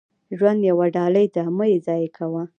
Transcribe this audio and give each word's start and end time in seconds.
•ژوند 0.37 0.59
یوه 0.69 0.87
ډالۍ 0.95 1.27
ده، 1.35 1.43
مه 1.57 1.65
یې 1.71 1.77
ضایع 1.87 2.09
کوه. 2.17 2.43